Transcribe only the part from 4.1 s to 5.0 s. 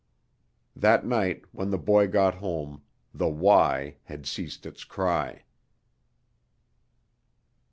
ceased its